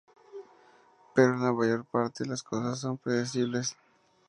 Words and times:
Pero 1.13 1.33
en 1.35 1.43
la 1.43 1.53
mayor 1.53 1.85
parte, 1.85 2.25
las 2.25 2.41
cosas 2.41 2.79
son 2.79 2.97
predecibles. 2.97 3.77